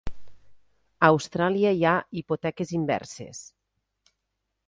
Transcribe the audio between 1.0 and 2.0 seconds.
A Austràlia, hi ha